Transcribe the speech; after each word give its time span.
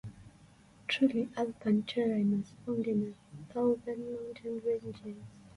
Truly 0.87 1.29
alpine 1.37 1.83
terrain 1.83 2.35
was 2.39 2.55
found 2.65 2.87
in 2.87 3.01
the 3.05 3.13
southern 3.53 4.15
mountain 4.15 4.59
ranges. 4.65 5.17